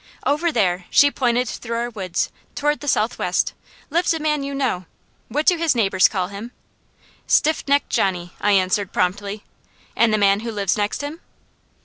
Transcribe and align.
"Over 0.25 0.51
there," 0.51 0.85
she 0.89 1.11
pointed 1.11 1.47
through 1.47 1.75
our 1.77 1.89
woods 1.91 2.31
toward 2.55 2.79
the 2.79 2.87
southwest, 2.87 3.53
"lives 3.91 4.15
a 4.15 4.19
man 4.19 4.41
you 4.41 4.55
know. 4.55 4.87
What 5.27 5.45
do 5.45 5.57
his 5.57 5.75
neighbours 5.75 6.07
call 6.07 6.29
him?" 6.29 6.53
"Stiff 7.27 7.63
necked 7.67 7.91
Johnny," 7.91 8.33
I 8.41 8.53
answered 8.53 8.91
promptly. 8.93 9.43
"And 9.95 10.11
the 10.11 10.17
man 10.17 10.39
who 10.39 10.51
lives 10.51 10.75
next 10.75 11.03
him?" 11.03 11.21